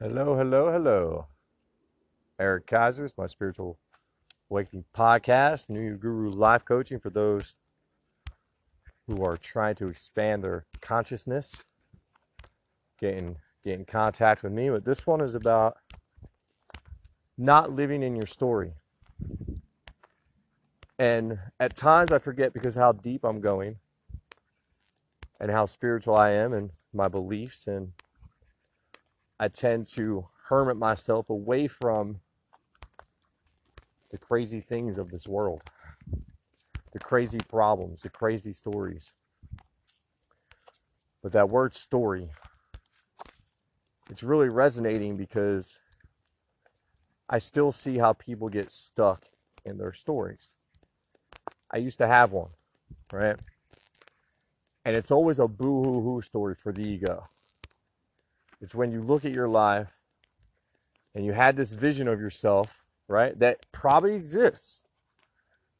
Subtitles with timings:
[0.00, 1.26] Hello, hello, hello.
[2.40, 3.78] Eric Kaiser is my spiritual
[4.50, 7.54] awakening podcast, New Guru Life Coaching for those
[9.06, 11.54] who are trying to expand their consciousness,
[12.98, 14.68] get in, get in contact with me.
[14.68, 15.76] But this one is about
[17.38, 18.72] not living in your story.
[20.98, 23.76] And at times I forget because how deep I'm going
[25.38, 27.92] and how spiritual I am and my beliefs and
[29.44, 32.20] I tend to hermit myself away from
[34.10, 35.60] the crazy things of this world,
[36.94, 39.12] the crazy problems, the crazy stories.
[41.22, 42.30] But that word story,
[44.08, 45.82] it's really resonating because
[47.28, 49.24] I still see how people get stuck
[49.62, 50.52] in their stories.
[51.70, 52.52] I used to have one,
[53.12, 53.36] right?
[54.86, 57.28] And it's always a boo hoo hoo story for the ego.
[58.60, 59.88] It's when you look at your life
[61.14, 63.38] and you had this vision of yourself, right?
[63.38, 64.84] That probably exists.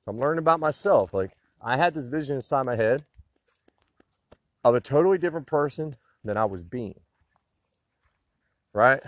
[0.07, 1.15] I'm learning about myself.
[1.15, 3.05] Like, I had this vision inside my head
[4.63, 7.01] of a totally different person than I was being,
[8.73, 9.03] right?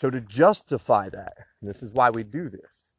[0.00, 2.90] So, to justify that, this is why we do this.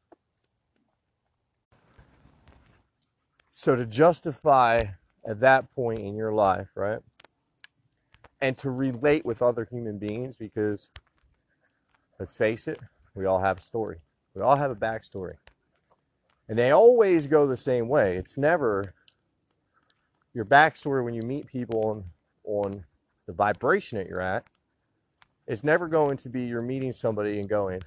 [3.52, 4.86] So, to justify
[5.28, 7.00] at that point in your life, right?
[8.42, 10.90] And to relate with other human beings because
[12.20, 12.80] let's face it,
[13.16, 13.98] we all have a story.
[14.36, 15.36] We all have a backstory.
[16.48, 18.16] And they always go the same way.
[18.16, 18.94] It's never
[20.34, 22.04] your backstory when you meet people on,
[22.46, 22.86] on
[23.26, 24.44] the vibration that you're at.
[25.48, 27.82] It's never going to be you're meeting somebody and going,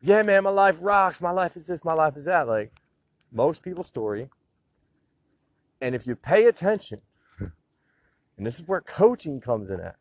[0.00, 1.20] Yeah, man, my life rocks.
[1.20, 2.48] My life is this, my life is that.
[2.48, 2.72] Like
[3.30, 4.28] most people's story.
[5.80, 7.00] And if you pay attention,
[8.36, 9.96] and this is where coaching comes in at.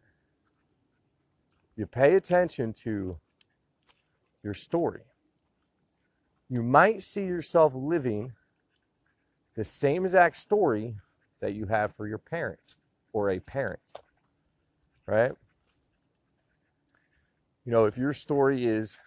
[1.76, 3.18] You pay attention to
[4.44, 5.02] your story.
[6.50, 8.34] You might see yourself living
[9.56, 10.96] the same exact story
[11.40, 12.76] that you have for your parents
[13.14, 13.80] or a parent.
[15.06, 15.32] Right?
[17.66, 18.98] You know, if your story is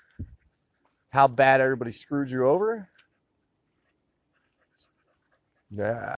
[1.11, 2.89] how bad everybody screwed you over,
[5.77, 6.15] yeah.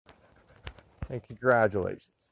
[1.09, 2.31] And congratulations.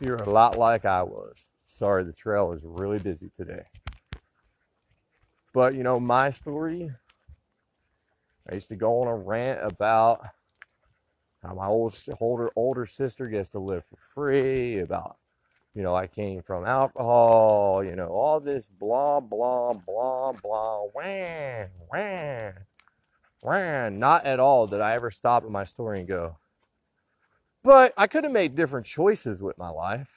[0.00, 1.46] You're a lot like I was.
[1.66, 3.64] Sorry, the trail is really busy today.
[5.52, 6.92] But you know, my story,
[8.48, 10.24] I used to go on a rant about
[11.42, 15.16] how my old, older older sister gets to live for free, about
[15.74, 21.68] you know, I came from alcohol, you know, all this blah blah blah blah wham
[21.88, 22.54] wham
[23.42, 23.98] wham.
[23.98, 26.36] Not at all did I ever stop at my story and go,
[27.62, 30.08] but I could have made different choices with my life,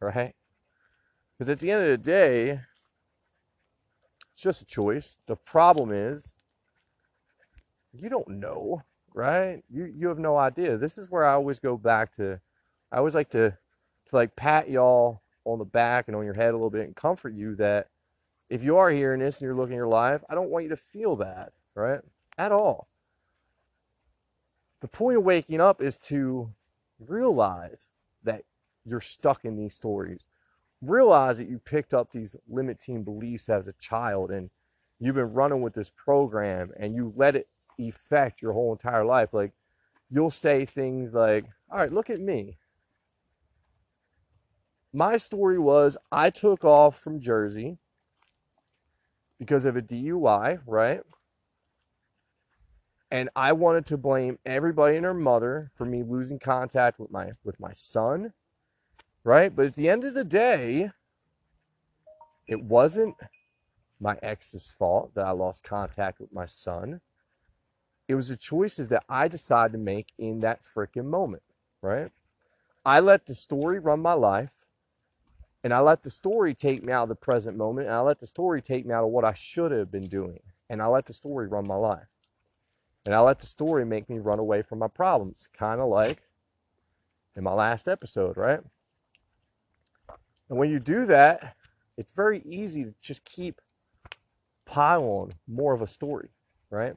[0.00, 0.34] right?
[1.38, 2.60] Because at the end of the day,
[4.32, 5.18] it's just a choice.
[5.26, 6.34] The problem is,
[7.92, 8.82] you don't know,
[9.14, 9.62] right?
[9.70, 10.76] You you have no idea.
[10.76, 12.40] This is where I always go back to.
[12.92, 16.50] I always like to to like pat y'all on the back and on your head
[16.50, 17.88] a little bit and comfort you that
[18.48, 20.70] if you are hearing this and you're looking at your life, I don't want you
[20.70, 22.00] to feel that, right?
[22.36, 22.88] At all.
[24.80, 26.50] The point of waking up is to
[27.06, 27.88] realize
[28.24, 28.44] that
[28.84, 30.20] you're stuck in these stories.
[30.82, 34.50] Realize that you picked up these limiting beliefs as a child and
[34.98, 39.30] you've been running with this program and you let it affect your whole entire life.
[39.32, 39.52] Like,
[40.10, 42.58] you'll say things like, All right, look at me.
[44.92, 47.78] My story was I took off from Jersey
[49.38, 51.00] because of a DUI, right?
[53.10, 57.32] And I wanted to blame everybody and her mother for me losing contact with my
[57.44, 58.32] with my son,
[59.24, 59.54] right?
[59.54, 60.90] But at the end of the day,
[62.46, 63.16] it wasn't
[64.00, 67.00] my ex's fault that I lost contact with my son.
[68.08, 71.42] It was the choices that I decided to make in that freaking moment,
[71.82, 72.10] right?
[72.84, 74.50] I let the story run my life,
[75.62, 78.20] and I let the story take me out of the present moment, and I let
[78.20, 81.06] the story take me out of what I should have been doing, and I let
[81.06, 82.08] the story run my life.
[83.06, 86.22] And I let the story make me run away from my problems, kind of like
[87.34, 88.60] in my last episode, right?
[90.48, 91.56] And when you do that,
[91.96, 93.60] it's very easy to just keep
[94.66, 96.30] piling more of a story,
[96.70, 96.96] right?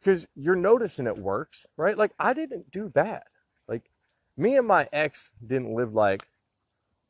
[0.00, 1.96] Because you're noticing it works, right?
[1.96, 3.22] Like I didn't do bad.
[3.68, 3.90] Like
[4.36, 6.26] me and my ex didn't live like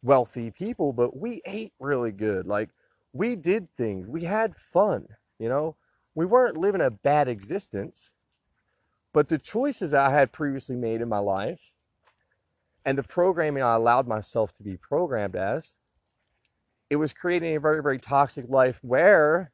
[0.03, 2.47] wealthy people, but we ate really good.
[2.47, 2.71] Like
[3.13, 5.09] we did things, we had fun,
[5.39, 5.77] you know?
[6.15, 8.13] We weren't living a bad existence,
[9.13, 11.73] but the choices I had previously made in my life
[12.85, 15.75] and the programming I allowed myself to be programmed as,
[16.91, 19.51] it was creating a very, very toxic life where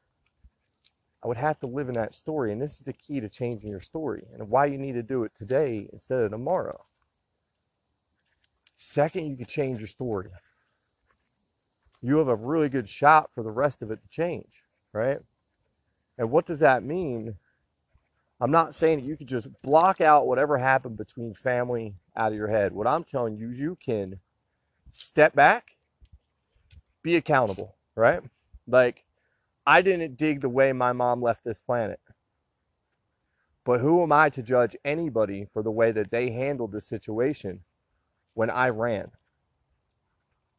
[1.23, 2.51] I would have to live in that story.
[2.51, 5.23] And this is the key to changing your story and why you need to do
[5.23, 6.85] it today instead of tomorrow.
[8.77, 10.29] Second, you can change your story.
[12.01, 15.19] You have a really good shot for the rest of it to change, right?
[16.21, 17.33] And what does that mean?
[18.39, 22.37] I'm not saying that you could just block out whatever happened between family out of
[22.37, 22.73] your head.
[22.73, 24.19] What I'm telling you, you can
[24.91, 25.77] step back,
[27.01, 28.21] be accountable, right?
[28.67, 29.03] Like,
[29.65, 31.99] I didn't dig the way my mom left this planet.
[33.63, 37.61] But who am I to judge anybody for the way that they handled the situation
[38.35, 39.09] when I ran?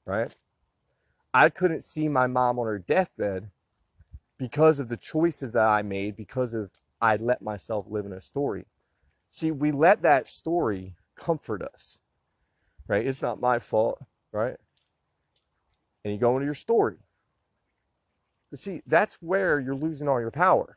[0.04, 0.34] Right?
[1.32, 3.48] I couldn't see my mom on her deathbed
[4.42, 8.20] because of the choices that I made, because of I let myself live in a
[8.20, 8.66] story.
[9.30, 12.00] See, we let that story comfort us,
[12.88, 13.06] right?
[13.06, 14.02] It's not my fault,
[14.32, 14.56] right?
[16.04, 16.96] And you go into your story.
[18.50, 20.76] But see, that's where you're losing all your power.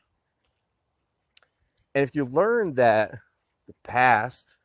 [1.96, 3.18] And if you learn that
[3.66, 4.58] the past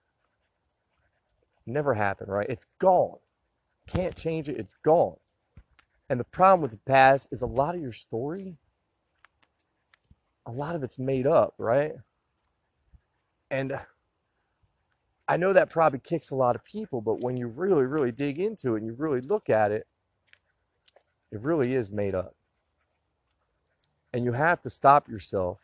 [1.64, 2.50] never happened, right?
[2.50, 3.16] It's gone.
[3.86, 5.16] Can't change it, it's gone.
[6.10, 8.58] And the problem with the past is a lot of your story
[10.50, 11.92] a lot of it's made up, right?
[13.52, 13.78] And
[15.28, 18.40] I know that probably kicks a lot of people, but when you really, really dig
[18.40, 19.86] into it and you really look at it,
[21.30, 22.34] it really is made up.
[24.12, 25.60] And you have to stop yourself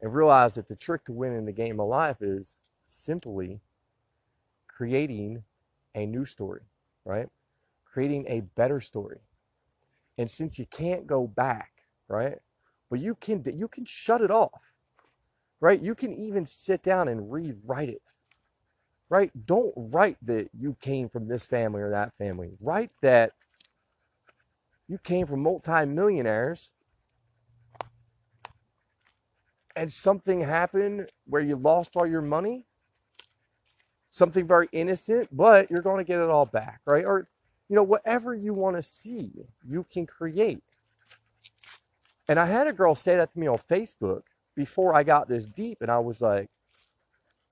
[0.00, 3.60] and realize that the trick to winning the game of life is simply
[4.68, 5.42] creating
[5.96, 6.62] a new story,
[7.04, 7.28] right?
[7.84, 9.18] Creating a better story.
[10.16, 11.72] And since you can't go back,
[12.06, 12.38] right?
[12.90, 14.60] But you can you can shut it off
[15.60, 15.82] right?
[15.82, 18.14] You can even sit down and rewrite it
[19.10, 19.32] right?
[19.46, 22.52] Don't write that you came from this family or that family.
[22.60, 23.32] Write that
[24.88, 26.70] you came from multimillionaires
[29.76, 32.64] and something happened where you lost all your money
[34.08, 37.04] something very innocent but you're going to get it all back right?
[37.04, 37.28] Or
[37.68, 39.30] you know whatever you want to see
[39.68, 40.64] you can create
[42.30, 44.22] and I had a girl say that to me on Facebook
[44.54, 46.48] before I got this deep, and I was like,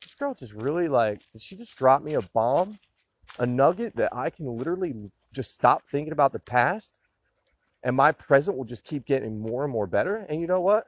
[0.00, 2.78] this girl just really like, did she just drop me a bomb,
[3.40, 7.00] a nugget that I can literally just stop thinking about the past,
[7.82, 10.24] and my present will just keep getting more and more better?
[10.28, 10.86] And you know what?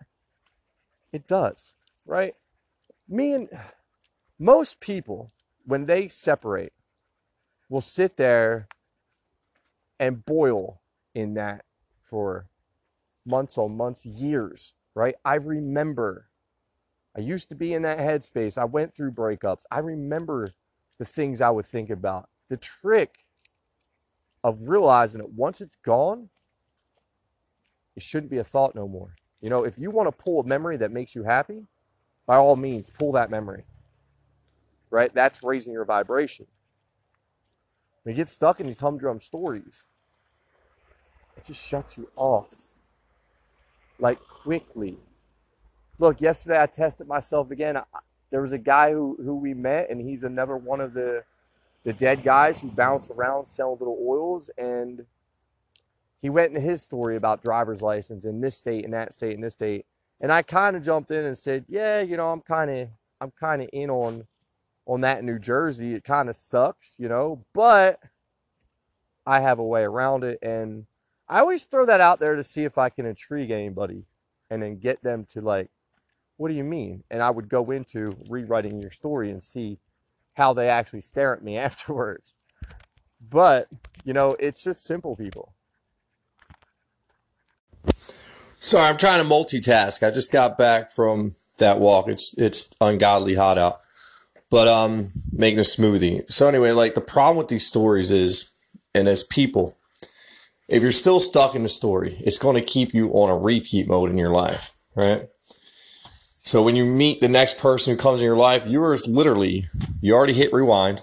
[1.13, 1.75] It does,
[2.07, 2.37] right?
[3.09, 3.49] Me and
[4.39, 5.33] most people,
[5.67, 6.73] when they separate,
[7.69, 8.69] will sit there
[9.99, 10.81] and boil
[11.13, 11.65] in that
[12.05, 12.47] for
[13.27, 15.15] months on months, years, right?
[15.25, 16.27] I remember.
[17.17, 18.57] I used to be in that headspace.
[18.57, 19.63] I went through breakups.
[19.71, 20.51] I remember
[20.99, 22.29] the things I would think about.
[22.49, 23.25] The trick
[24.45, 26.29] of realizing it once it's gone,
[27.97, 29.15] it shouldn't be a thought no more.
[29.41, 31.67] You know, if you want to pull a memory that makes you happy,
[32.27, 33.65] by all means, pull that memory.
[34.91, 35.13] Right?
[35.15, 36.47] That's raising your vibration.
[38.03, 39.87] When you get stuck in these humdrum stories,
[41.37, 42.49] it just shuts you off
[44.01, 44.97] like quickly.
[45.99, 47.77] Look, yesterday I tested myself again.
[47.77, 47.83] I,
[48.31, 51.25] there was a guy who, who we met, and he's another one of the
[51.85, 54.51] the dead guys who bounce around selling little oils.
[54.59, 55.07] And
[56.21, 59.43] he went into his story about driver's license in this state and that state and
[59.43, 59.87] this state.
[60.21, 62.89] And I kind of jumped in and said, "Yeah, you know, I'm kind of
[63.21, 64.27] I'm kind of in on
[64.87, 65.95] on that in New Jersey.
[65.95, 68.01] It kind of sucks, you know, but
[69.27, 70.85] I have a way around it." And
[71.31, 74.03] I always throw that out there to see if I can intrigue anybody
[74.51, 75.71] and then get them to like,
[76.37, 77.05] what do you mean?
[77.09, 79.79] And I would go into rewriting your story and see
[80.35, 82.35] how they actually stare at me afterwards.
[83.21, 83.69] But,
[84.05, 85.55] you know, it's just simple people.
[88.59, 90.07] Sorry, I'm trying to multitask.
[90.07, 92.09] I just got back from that walk.
[92.09, 93.81] It's it's ungodly hot out.
[94.51, 96.31] But um making a smoothie.
[96.31, 98.55] So anyway, like the problem with these stories is
[98.95, 99.77] and as people,
[100.71, 103.89] if you're still stuck in the story, it's going to keep you on a repeat
[103.89, 105.23] mode in your life, right?
[106.05, 109.65] So when you meet the next person who comes in your life, you're literally,
[110.01, 111.03] you already hit rewind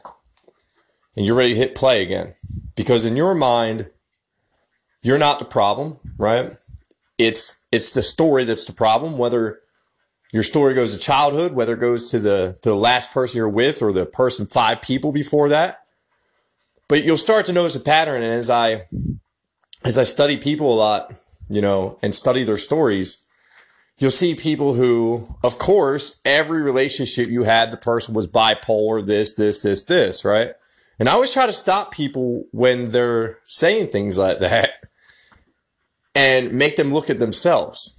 [1.17, 2.33] and you're ready to hit play again.
[2.77, 3.89] Because in your mind,
[5.03, 6.53] you're not the problem, right?
[7.17, 9.59] It's, it's the story that's the problem, whether
[10.31, 13.49] your story goes to childhood, whether it goes to the, to the last person you're
[13.49, 15.79] with or the person five people before that.
[16.87, 18.23] But you'll start to notice a pattern.
[18.23, 18.83] And as I
[19.83, 21.13] as I study people a lot,
[21.49, 23.27] you know, and study their stories,
[23.97, 29.35] you'll see people who, of course, every relationship you had, the person was bipolar, this,
[29.35, 30.51] this, this, this, right?
[30.99, 34.71] And I always try to stop people when they're saying things like that
[36.15, 37.93] and make them look at themselves.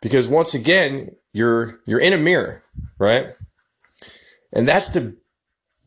[0.00, 2.62] Because once again, you're you're in a mirror,
[2.98, 3.26] right?
[4.52, 5.16] And that's the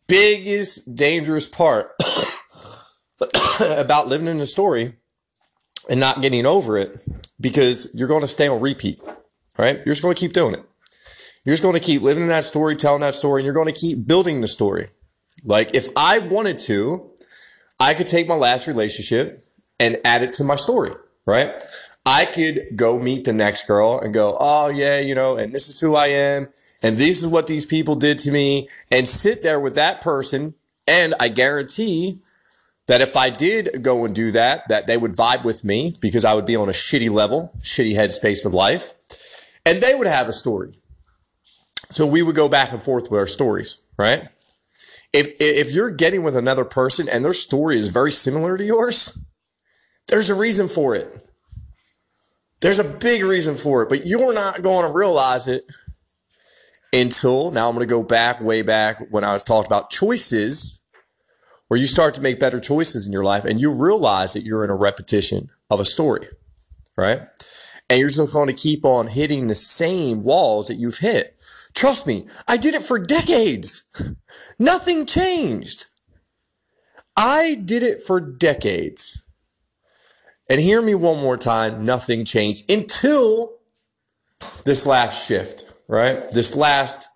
[0.07, 1.91] biggest dangerous part
[3.77, 4.93] about living in a story
[5.89, 7.05] and not getting over it
[7.39, 8.99] because you're going to stay on repeat,
[9.57, 9.77] right?
[9.77, 10.63] You're just going to keep doing it.
[11.45, 13.71] You're just going to keep living in that story, telling that story, and you're going
[13.71, 14.87] to keep building the story.
[15.45, 17.11] Like if I wanted to,
[17.79, 19.43] I could take my last relationship
[19.79, 20.91] and add it to my story,
[21.25, 21.53] right?
[22.05, 25.67] I could go meet the next girl and go, oh yeah, you know, and this
[25.67, 26.49] is who I am,
[26.81, 30.53] and this is what these people did to me, and sit there with that person.
[30.87, 32.21] And I guarantee
[32.87, 36.25] that if I did go and do that, that they would vibe with me because
[36.25, 38.93] I would be on a shitty level, shitty headspace of life,
[39.65, 40.73] and they would have a story.
[41.91, 44.27] So we would go back and forth with our stories, right?
[45.13, 49.31] If if you're getting with another person and their story is very similar to yours,
[50.07, 51.07] there's a reason for it.
[52.61, 55.65] There's a big reason for it, but you're not going to realize it
[56.91, 57.67] until now.
[57.67, 60.82] I'm going to go back way back when I was talking about choices,
[61.73, 64.63] where you start to make better choices in your life and you realize that you're
[64.63, 66.27] in a repetition of a story,
[66.95, 67.17] right?
[67.89, 71.33] And you're just going to keep on hitting the same walls that you've hit.
[71.73, 73.91] Trust me, I did it for decades.
[74.59, 75.87] Nothing changed.
[77.17, 79.27] I did it for decades.
[80.51, 83.57] And hear me one more time, nothing changed until
[84.63, 86.29] this last shift, right?
[86.29, 87.07] This last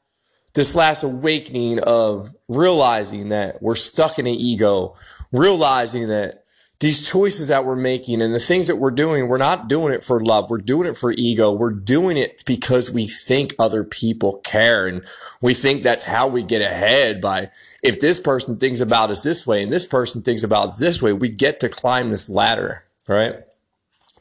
[0.54, 4.96] this last awakening of realizing that we're stuck in an ego,
[5.32, 6.44] realizing that
[6.80, 10.04] these choices that we're making and the things that we're doing, we're not doing it
[10.04, 10.50] for love.
[10.50, 11.51] We're doing it for ego.
[11.51, 14.86] We're doing it because we think other people care.
[14.86, 15.04] And
[15.42, 17.50] we think that's how we get ahead by
[17.82, 21.01] if this person thinks about us this way and this person thinks about us this
[21.01, 23.36] way, we get to climb this ladder right?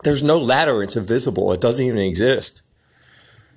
[0.04, 2.62] There's no ladder, it's invisible, it doesn't even exist.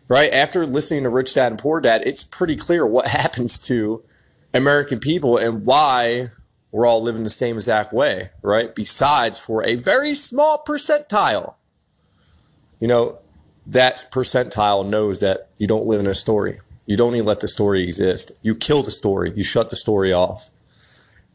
[0.10, 0.34] Right?
[0.34, 4.04] After listening to Rich Dad and Poor Dad, it's pretty clear what happens to
[4.54, 6.28] American people and why
[6.72, 8.75] we're all living the same exact way, right?
[8.75, 11.54] Besides for a very small percentile.
[12.82, 13.20] You know,
[13.68, 16.60] that percentile knows that you don't live in a story.
[16.86, 18.32] You don't even let the story exist.
[18.42, 19.32] You kill the story.
[19.36, 20.50] You shut the story off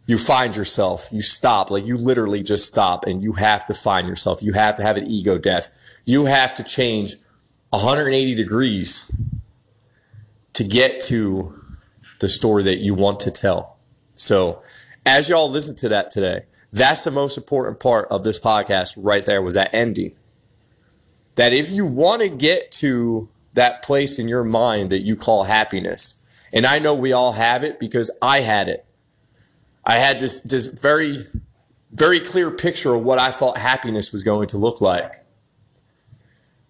[0.07, 4.07] you find yourself, you stop, like you literally just stop and you have to find
[4.07, 4.43] yourself.
[4.43, 5.71] You have to have an ego death.
[6.05, 7.15] You have to change
[7.75, 9.25] 180 degrees
[10.55, 11.55] to get to
[12.21, 13.77] the story that you want to tell.
[14.15, 14.63] So,
[15.07, 19.25] as y'all listen to that today, that's the most important part of this podcast right
[19.25, 20.13] there was that ending.
[21.37, 25.45] That if you want to get to that place in your mind that you call
[25.45, 26.21] happiness,
[26.53, 28.85] and I know we all have it because I had it
[29.87, 31.19] I had this this very
[31.93, 35.15] very clear picture of what I thought happiness was going to look like.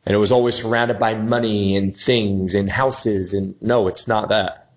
[0.07, 4.29] And it was always surrounded by money and things and houses and no, it's not
[4.29, 4.69] that.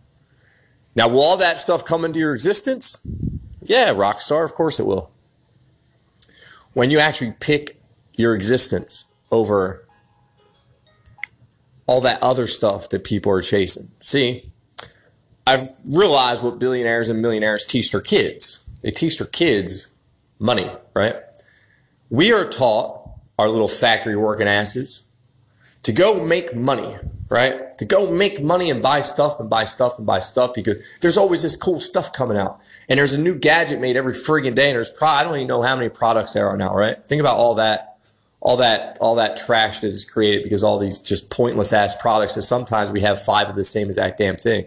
[0.96, 3.06] Now, will all that stuff come into your existence?
[3.62, 5.12] Yeah, rock star, of course it will.
[6.74, 7.76] When you actually pick
[8.16, 9.84] your existence over
[11.88, 13.88] all that other stuff that people are chasing.
[14.00, 14.52] See,
[15.46, 18.78] I've realized what billionaires and millionaires teach their kids.
[18.82, 19.98] They teach their kids
[20.40, 21.16] money, right?
[22.10, 25.16] We are taught, our little factory working asses,
[25.88, 26.96] to go make money,
[27.30, 27.74] right?
[27.78, 31.18] To go make money and buy stuff and buy stuff and buy stuff because there's
[31.18, 32.60] always this cool stuff coming out.
[32.90, 34.70] And there's a new gadget made every friggin' day.
[34.70, 36.98] And there's pro- I don't even know how many products there are now, right?
[37.08, 37.98] Think about all that,
[38.42, 42.36] all that, all that trash that is created because all these just pointless ass products
[42.36, 44.66] that sometimes we have five of the same exact damn thing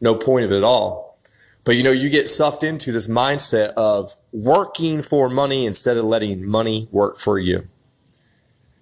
[0.00, 1.18] no point of it at all.
[1.64, 6.04] But you know, you get sucked into this mindset of working for money instead of
[6.04, 7.64] letting money work for you.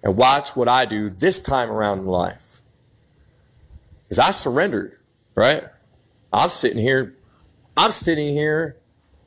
[0.05, 2.59] And watch what I do this time around in life.
[4.03, 4.95] Because I surrendered,
[5.35, 5.63] right?
[6.31, 7.13] I'm sitting here,
[7.75, 8.77] I'm sitting here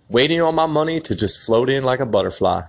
[0.09, 2.63] waiting on my money to just float in like a butterfly,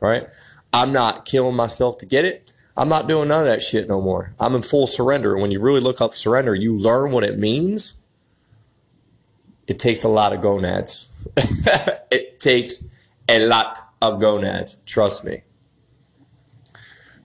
[0.00, 0.26] right?
[0.72, 2.50] I'm not killing myself to get it.
[2.76, 4.32] I'm not doing none of that shit no more.
[4.40, 5.34] I'm in full surrender.
[5.34, 8.00] And when you really look up surrender, you learn what it means
[9.66, 11.26] it takes a lot of gonads.
[12.10, 12.98] it takes
[13.28, 14.82] a lot of gonads.
[14.84, 15.42] Trust me.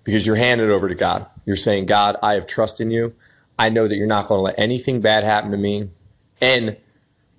[0.03, 1.25] Because you're handed over to God.
[1.45, 3.13] You're saying, God, I have trust in you.
[3.57, 5.89] I know that you're not going to let anything bad happen to me.
[6.41, 6.77] And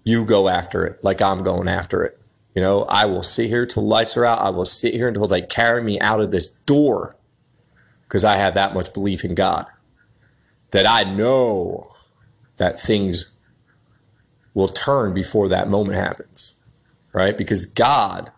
[0.05, 2.19] you go after it like I'm going after it.
[2.55, 4.40] You know, I will sit here till lights are out.
[4.40, 7.17] I will sit here until they carry me out of this door
[8.05, 9.67] because I have that much belief in God
[10.73, 11.93] that I know
[12.57, 13.37] that things
[14.55, 16.64] will turn before that moment happens,
[17.12, 17.37] right?
[17.37, 18.33] Because God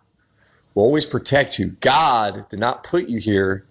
[0.74, 1.68] will always protect you.
[1.80, 3.64] God did not put you here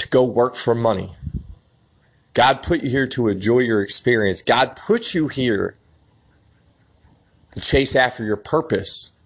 [0.00, 1.10] to go work for money.
[2.32, 4.40] God put you here to enjoy your experience.
[4.40, 5.76] God put you here
[7.52, 9.20] to chase after your purpose.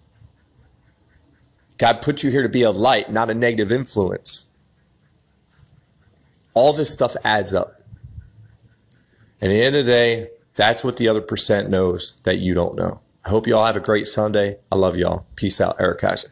[1.77, 4.53] God put you here to be a light, not a negative influence.
[6.53, 7.73] All this stuff adds up.
[9.39, 12.53] And at the end of the day, that's what the other percent knows that you
[12.53, 12.99] don't know.
[13.23, 14.57] I hope you all have a great Sunday.
[14.71, 15.25] I love y'all.
[15.35, 15.77] Peace out.
[15.79, 16.29] Eric Kaiser.